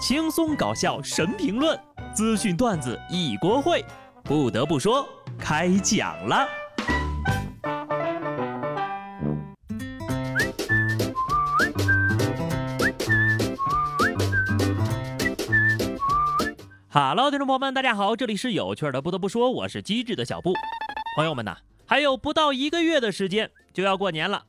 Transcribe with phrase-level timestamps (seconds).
[0.00, 1.78] 轻松搞笑神评论，
[2.14, 3.84] 资讯段子一锅烩。
[4.24, 5.06] 不得不说，
[5.38, 6.48] 开讲了。
[16.88, 19.02] Hello，听众朋友们，大家好，这里是有趣的。
[19.02, 20.54] 不得不说，我是机智的小布。
[21.14, 24.46] 朋友们呐，还有不到一个月的时间就要过年了，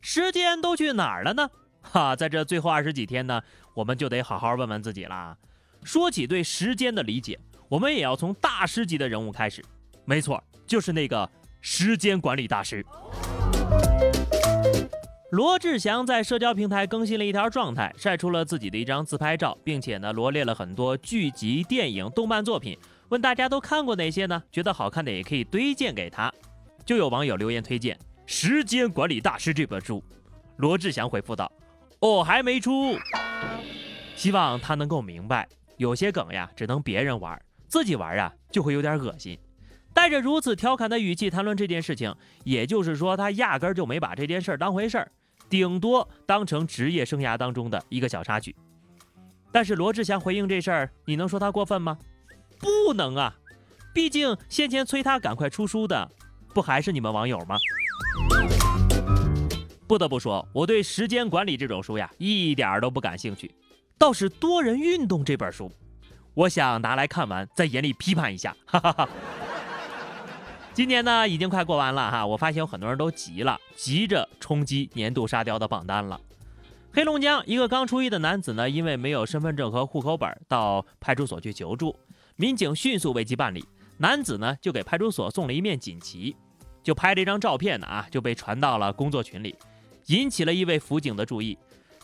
[0.00, 1.50] 时间都去哪儿了呢？
[1.84, 3.40] 哈，在这最后二十几天呢，
[3.74, 5.36] 我们就得好好问问自己啦。
[5.82, 7.38] 说起对时间的理解，
[7.68, 9.62] 我们也要从大师级的人物开始。
[10.04, 11.28] 没错，就是那个
[11.60, 12.84] 时间管理大师
[15.30, 22.78] 罗志祥，在社交平台更新了一条状态，晒出了自己的一张自拍照，并且呢罗列了很多剧集、电影、动漫作品，
[23.08, 24.42] 问大家都看过哪些呢？
[24.52, 26.32] 觉得好看的也可以推荐给他。
[26.84, 30.04] 就有网友留言推荐《时间管理大师》这本书，
[30.58, 31.50] 罗志祥回复道。
[32.04, 32.98] 哦，还没出，
[34.14, 39.38] 希望他能够明白，有些梗呀，只能别人玩，自己玩啊，就会有点恶心。
[39.94, 45.10] 带着如此调侃的语气谈论这件事情，也就是说，他压根儿就没把这件事儿当回事儿，
[45.48, 48.54] 顶多当成职业生涯当中的一个小插曲。
[49.50, 51.96] 但是罗志祥回应这事儿，你能说他过分吗？
[52.58, 53.34] 不能啊，
[53.94, 56.10] 毕竟先前催他赶快出书的，
[56.52, 57.56] 不还是你们网友吗？
[59.86, 63.54] 不得不说，我对时间管理这种书呀，一点都不感兴趣。
[63.98, 65.70] 倒是多人运动这本书，
[66.34, 68.56] 我想拿来看完，在严厉批判一下。
[68.66, 69.08] 哈哈哈。
[70.72, 76.20] 今年呢，已经快过完了哈，我发现有很多人都急了，急着冲击年度沙雕的榜单了。
[76.92, 81.94] 黑龙江一个刚出狱的男子呢，因为没有身份证和户口本，到派出所去求助，
[82.36, 83.64] 民警迅速为其办理，
[83.98, 86.34] 男子呢就给派出所送了一面锦旗，
[86.82, 89.54] 就拍了一张照片呢啊，就被传到了工作群里。
[90.06, 91.58] 引起了一位辅警的注意，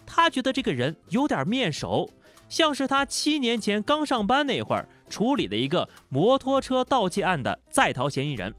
[0.06, 2.10] 他觉得这个人有点面熟，
[2.48, 8.54] 像是他七年前刚上班那会儿处理的一个摩托车盗窃案的在逃嫌疑人。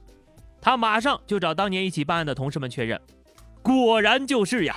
[0.62, 3.02] 他马上就找当年一起办案的同事们确认，
[3.64, 4.76] 果然就是呀。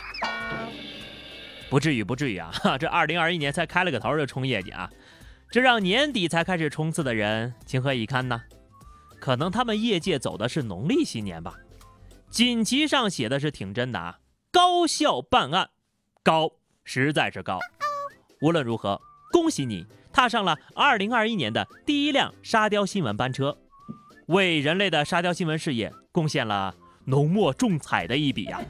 [1.68, 2.52] 不至于，不至于啊！
[2.78, 4.88] 这二零二一年才开了个头就冲业绩啊，
[5.50, 8.42] 这让年底才开始冲刺的人情何以堪呢？
[9.18, 11.54] 可能他们业界走的是农历新年吧。
[12.30, 14.18] 锦旗上写的是挺真的啊。
[14.54, 15.68] 高效办案，
[16.22, 16.48] 高
[16.84, 17.58] 实在是高。
[18.40, 23.58] 无论如何，恭喜你踏上了二零二一年的第一辆沙雕新闻班车，
[24.26, 26.72] 为人类的沙雕新闻事业贡献了
[27.06, 28.60] 浓墨重彩的一笔呀！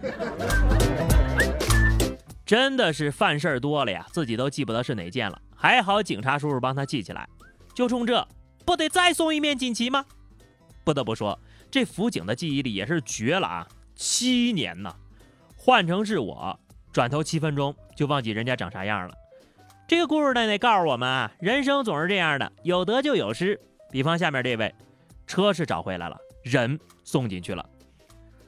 [2.47, 5.39] 真的是犯事儿多了呀，自己都记不得是哪件了。
[5.55, 7.29] 还好警察叔叔帮他记起来。
[7.75, 8.27] 就冲这，
[8.65, 10.07] 不得再送一面锦旗吗？
[10.83, 11.39] 不得不说，
[11.71, 13.69] 这辅警的记忆力也是绝了啊！
[13.95, 14.91] 七年呢。
[15.67, 16.61] 换成是我，
[16.93, 19.15] 转头七分钟就忘记人家长啥样了。
[19.89, 23.59] 这个故事呢，得告诉我们啊，人生总是这样的，有得就有失。
[23.91, 24.75] 比方下面这位，
[25.27, 27.65] 车是找回来了，人送进去了。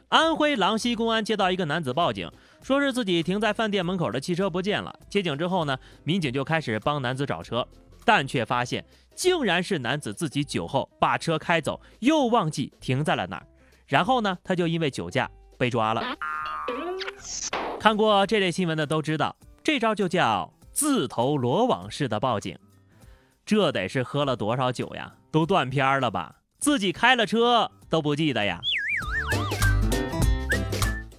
[0.08, 4.94] 安徽郎溪公安接到一个男子报警，说是自己停在饭店门口的汽车不见了。
[5.08, 7.66] 接警之后呢，民警就开始帮男子找车，
[8.04, 8.84] 但却发现
[9.14, 13.46] 竟然是男子自己酒后把车开走，又忘记停在了哪儿。
[13.86, 16.02] 然后呢，他就因为酒驾被抓了。
[17.78, 22.58] 看过这类新闻的都知道，这招就叫自投罗网式的报警。
[23.44, 25.12] 这得是喝了多少酒呀？
[25.30, 26.34] 都断片了吧？
[26.58, 28.60] 自己开了车都不记得呀？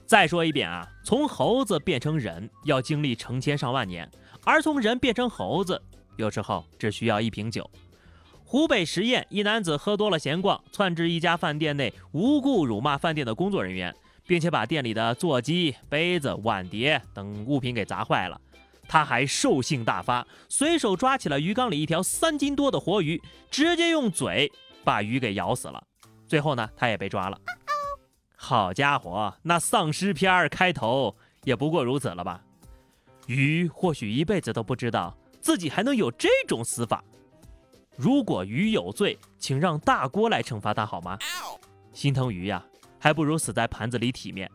[0.05, 4.09] 再说一遍啊，从猴子变成人要经历成千上万年，
[4.43, 5.81] 而从人变成猴子，
[6.17, 7.69] 有时候只需要一瓶酒。
[8.43, 13.93] 湖北十堰一男子喝多了闲逛，窜至一家饭店内，无故辱骂饭店的工作人员。
[14.27, 18.39] 并且把店里的座机、杯子、碗碟等物品给砸坏了，
[18.87, 24.51] 他还兽性大发，随手抓起了鱼缸里一条三斤多的活鱼，直接用嘴
[24.83, 25.81] 把鱼给咬死了。
[26.27, 27.39] 最后呢，他也被抓了。
[28.35, 32.41] 好家伙，那丧尸片开头也不过如此了吧？
[33.25, 37.03] 鱼或许一辈子都不知道自己还能有这种死法。
[37.95, 41.17] 如果鱼有罪，请让大锅来惩罚他好吗？
[41.93, 42.63] 心疼鱼呀！
[42.99, 44.49] 还不如死在盘子里体面。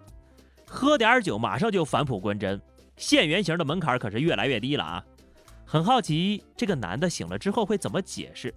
[0.67, 2.61] 喝点酒马上就返璞归真，
[2.97, 5.05] 现原形的门槛可是越来越低了啊！
[5.65, 8.55] 很好奇这个男的醒了之后会怎么解释。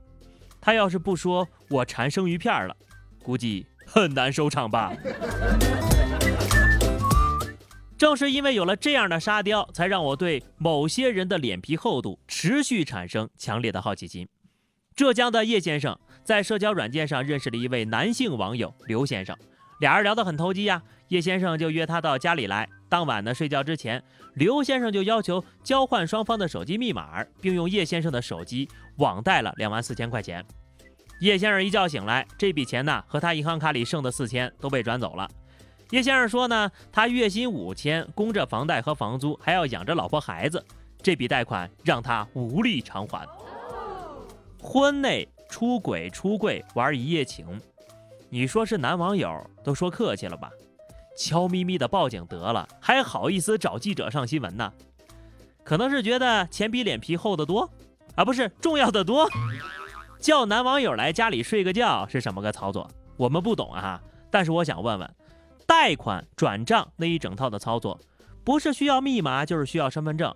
[0.62, 2.76] 他要是不说我馋生鱼片了，
[3.24, 4.94] 估计很难收场吧。
[7.98, 14.28] 正是因为有了这样的沙雕，才让我对某些人的脸皮厚度持续产生强烈的好奇心。
[14.96, 19.38] 浙江的叶先生在社交软件上认识了一位男性网友刘先生。
[19.80, 22.68] 俩人聊得很投机呀，叶先生就约她到家里来。
[22.88, 24.02] 当晚呢，睡觉之前，
[24.36, 30.46] 刘先生就要求交换双方的手机密码，并用叶先生的手机网贷了两万四千块钱。
[31.20, 35.30] 叶先生一觉醒来，这笔钱呢和他银行卡里剩的四千都被转走了。
[35.92, 40.64] 叶先生说呢，他月薪五千，供着房贷和房租，还要养着老婆孩子，
[41.02, 43.28] 这笔贷款让他无力偿还。
[44.60, 47.60] 婚内出轨出柜玩一夜情，
[48.30, 50.50] 你说是男网友都说客气了吧？
[51.18, 54.74] 悄咪咪的报警得了，还好意思找记者上新闻呢？
[55.64, 57.70] 可能是觉得钱比脸皮厚得多
[58.16, 59.30] 啊，不是重要的多。
[60.20, 62.90] 叫男网友来家里睡个觉是什么个操作？
[63.16, 64.02] 我们不懂啊。
[64.30, 65.16] 但是我想问问，
[65.66, 67.98] 贷款转账那一整套的操作，
[68.44, 70.36] 不是需要密码就是需要身份证。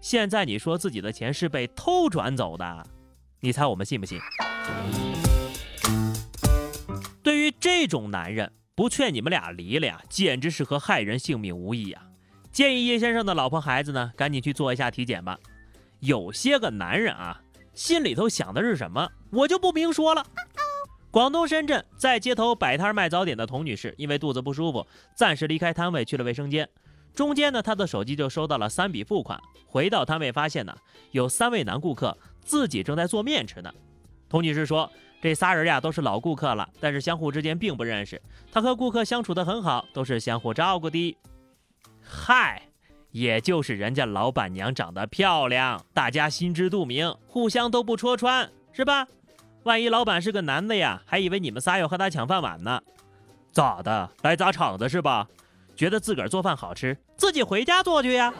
[0.00, 2.86] 现在你说自己的钱是被偷转走的，
[3.40, 4.18] 你猜我们信不信？
[7.58, 8.52] 这种男人。
[8.72, 12.00] 不劝你们俩离了呀，简直是和害人性命无异呀！
[12.50, 15.38] 建议叶先生的老婆孩子呢，赶紧去做一下体检吧。
[15.98, 17.42] 有些个男人啊，
[17.74, 20.24] 心里头想的是什么，我就不明说了。
[21.10, 26.66] 广东深圳在街头摆摊卖早点的童女士，因为肚子不舒服，暂时离开摊位去了卫生间。
[27.12, 29.38] 中间呢，她的手机就收到了三笔付款。
[29.66, 30.74] 回到摊位发现呢，
[31.10, 33.70] 有三位男顾客自己正在做面吃呢。
[34.26, 34.90] 童女士说。
[35.20, 38.20] 这仨人呀都是老顾客了，但是相互之间并不认识。
[38.50, 41.16] 他和顾客相处的很好，都是相互照顾的。
[42.02, 42.62] 嗨，
[43.10, 49.06] 也就是人家老板娘长得漂亮，大家心知肚明，互相都不戳穿，是吧？
[49.64, 52.80] 万一老板是个男的呀，还以为你们仨要和他抢饭碗呢。
[53.52, 54.10] 咋的？
[54.22, 55.28] 来砸场子是吧？
[55.76, 58.32] 觉得自个儿做饭好吃，自己回家做去呀。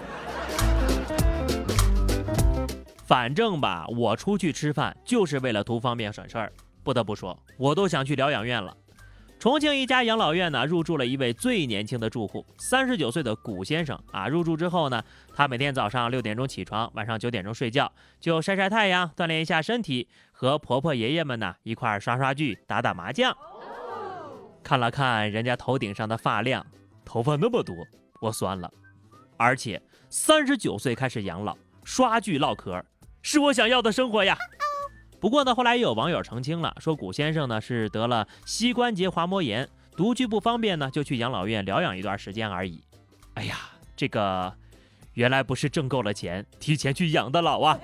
[3.05, 6.53] 反正吧，我出去吃饭就是为了图方便省事儿。
[6.91, 8.77] 不得不说，我都想去疗养院了。
[9.39, 14.27] 重庆一家养老院呢，入住了一位最年轻的住户，三十九岁的古先生啊。
[14.27, 15.01] 入住之后呢，
[15.33, 23.33] 他每天早上六点钟起床，晚上九点钟睡觉，就晒晒太阳，锻炼一下身体，和婆婆爷爷们呢一块刷刷剧，打打麻将。
[24.65, 26.67] 看了看人家头顶上的发量，
[27.05, 27.73] 头发那么多，
[28.21, 28.69] 我酸了。
[29.37, 32.85] 而且三十九岁开始养老，刷剧唠嗑，
[33.23, 34.37] 是我想要的生活呀。
[35.21, 42.83] 不过呢，后来也有网友澄清了，说古先生呢是得了膝关节滑膜炎，独居不方便呢，就去养老院疗养一段时间而已。
[43.35, 43.57] 哎呀，
[43.95, 44.51] 这个
[45.13, 47.79] 原来不是挣够了钱提前去养的老啊！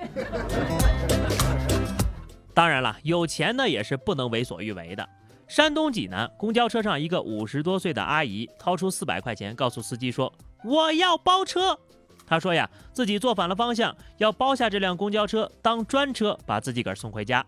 [2.55, 5.07] 当然了，有钱呢也是不能为所欲为的。
[5.47, 10.33] 山东济南公交车上，一个五十多岁的阿姨掏出四百块钱，告诉司机说
[10.65, 11.79] ：“我要包车。”
[12.27, 17.43] 他说呀，自己坐反了方向，要包下这辆公交车当专车把自己个儿送回家。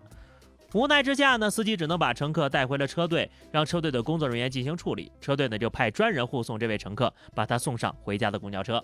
[0.74, 5.12] 无奈之下呢，司机只能把乘客带回了车队，让车队的工作人员进行处理。
[5.20, 8.81] 车队呢就派专人护送这位乘客，把他送上回家的公交车。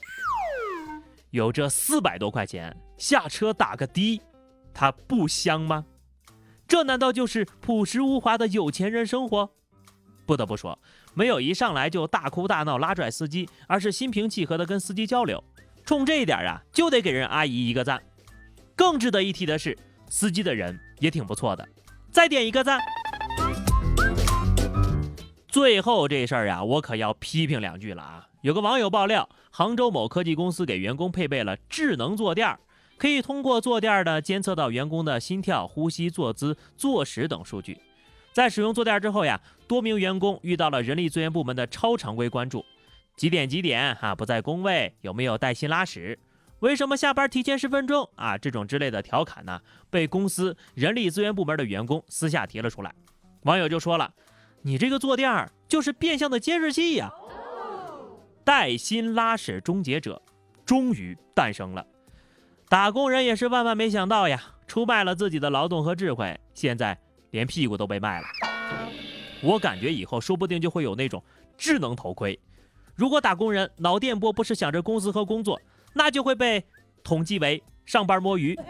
[1.29, 4.21] 有这四百多块钱，下车打个的，
[4.73, 5.85] 他不香吗？
[6.67, 9.51] 这难道就是朴实无华的有钱人生活？
[10.25, 10.79] 不得不说，
[11.13, 15.43] 没有一上来就大哭大闹拉拽司机，而是心平气和的跟司机交流。
[15.85, 18.01] 冲这一点啊，就得给人阿姨一个赞。
[18.75, 19.77] 更值得一提的是，
[20.09, 21.67] 司机的人也挺不错的，
[22.11, 22.79] 再点一个赞。
[25.47, 28.27] 最后这事儿啊，我可要批评两句了啊！
[28.41, 32.57] 有个网友爆料，杭州某科技公司给员工配备了智能坐垫，
[32.97, 37.77] 可以通过坐垫的监测到员工的心跳、呼吸、坐姿、坐时等数据。
[38.33, 42.65] 在使用坐垫之后呀，多名员工遇到了人力资源部门的超常规关注。
[43.15, 44.13] 几点几点啊？
[44.13, 46.19] 不在工位，有没有带薪拉屎？
[46.59, 48.37] 为什么下班提前十分钟啊？
[48.37, 52.93] 这种之类的调侃呢，被公司人力资源部门的员工私下提了出来。
[53.43, 54.13] 网友就说了
[54.63, 57.11] ：“你这个坐垫儿就是变相的监视器呀！”
[58.43, 60.21] 带薪拉屎终结者
[60.65, 61.85] 终于诞生了。
[62.67, 66.97] 打工人也是万万没想到呀，出卖了自己的劳动和智慧，现在
[67.31, 68.27] 连屁股都被卖了。
[69.41, 71.23] 我感觉以后说不定就会有那种
[71.57, 72.39] 智能头盔。
[72.95, 75.61] 如果打工人脑电波不是想着工资和工作，
[75.93, 76.63] 那就会被
[77.03, 78.57] 统计为上班摸鱼。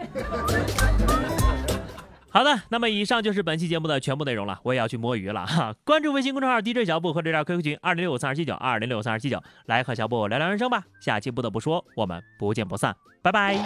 [2.28, 5.74] 好的，那么以上就是本期节目的全部内容了，我也要去摸鱼了哈。
[5.84, 10.84] 关注微信公众号 DJ 小布和这条 QQ 群二零六五三二七九二零六五三二七九，来和小布聊聊人生吧。
[11.00, 13.56] 下期不得不说，我们不见不散，拜拜。